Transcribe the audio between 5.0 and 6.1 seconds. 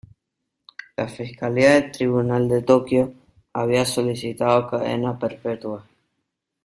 perpetua.